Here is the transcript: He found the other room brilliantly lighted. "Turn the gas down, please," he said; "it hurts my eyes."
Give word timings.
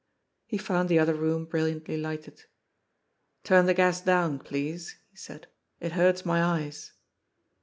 He 0.47 0.57
found 0.57 0.89
the 0.89 0.97
other 0.97 1.13
room 1.13 1.45
brilliantly 1.45 1.95
lighted. 1.95 2.45
"Turn 3.43 3.67
the 3.67 3.75
gas 3.75 4.01
down, 4.01 4.39
please," 4.39 4.97
he 5.11 5.17
said; 5.17 5.45
"it 5.79 5.91
hurts 5.91 6.25
my 6.25 6.41
eyes." 6.43 6.93